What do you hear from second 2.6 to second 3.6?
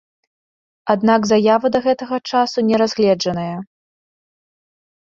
не разгледжаная.